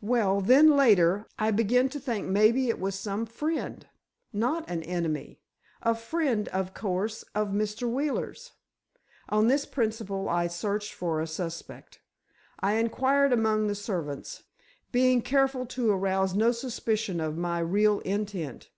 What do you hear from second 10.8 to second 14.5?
for a suspect. I inquired among the servants,